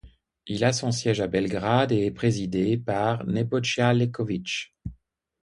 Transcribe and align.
Il 0.47 0.63
a 0.63 0.73
son 0.73 0.89
siège 0.91 1.21
à 1.21 1.27
Belgrade 1.27 1.91
et 1.91 2.07
est 2.07 2.11
présidé 2.11 2.75
par 2.75 3.23
Nebojša 3.27 3.93
Leković. 3.93 4.73